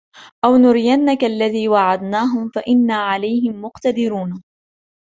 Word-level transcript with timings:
أو 0.45 0.55
نرينك 0.57 1.23
الذي 1.23 1.67
وعدناهم 1.67 2.49
فإنا 2.55 2.95
عليهم 2.95 3.61
مقتدرون 3.61 4.43